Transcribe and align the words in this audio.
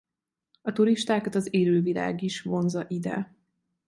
A 0.61 0.71
turistákat 0.71 1.35
az 1.35 1.53
élővilág 1.53 2.21
is 2.21 2.41
vonzza 2.41 2.85
ide. 2.87 3.33